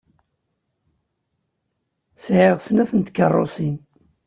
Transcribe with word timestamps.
Sɛiɣ 2.23 2.57
snat 2.65 2.91
n 2.93 3.01
tkeṛṛusin. 3.01 3.77